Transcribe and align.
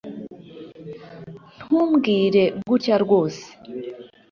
ntumbwire 1.67 2.43
gutya 2.69 2.95
rwose 3.03 3.45